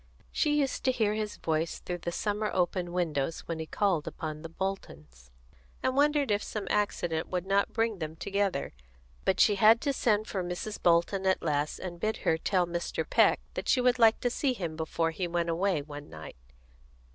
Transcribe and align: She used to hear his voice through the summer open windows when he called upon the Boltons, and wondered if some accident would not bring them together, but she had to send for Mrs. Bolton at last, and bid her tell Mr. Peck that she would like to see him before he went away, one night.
She 0.31 0.55
used 0.61 0.83
to 0.85 0.91
hear 0.91 1.13
his 1.13 1.37
voice 1.37 1.77
through 1.77 1.99
the 1.99 2.11
summer 2.11 2.49
open 2.51 2.91
windows 2.91 3.41
when 3.41 3.59
he 3.59 3.67
called 3.67 4.07
upon 4.07 4.41
the 4.41 4.49
Boltons, 4.49 5.29
and 5.83 5.95
wondered 5.95 6.31
if 6.31 6.41
some 6.41 6.65
accident 6.71 7.27
would 7.29 7.45
not 7.45 7.71
bring 7.71 7.99
them 7.99 8.15
together, 8.15 8.73
but 9.25 9.39
she 9.39 9.57
had 9.57 9.79
to 9.81 9.93
send 9.93 10.25
for 10.25 10.43
Mrs. 10.43 10.81
Bolton 10.81 11.27
at 11.27 11.43
last, 11.43 11.77
and 11.77 11.99
bid 11.99 12.17
her 12.25 12.39
tell 12.39 12.65
Mr. 12.65 13.07
Peck 13.07 13.41
that 13.53 13.69
she 13.69 13.79
would 13.79 13.99
like 13.99 14.19
to 14.21 14.31
see 14.31 14.53
him 14.53 14.75
before 14.75 15.11
he 15.11 15.27
went 15.27 15.49
away, 15.49 15.83
one 15.83 16.09
night. 16.09 16.35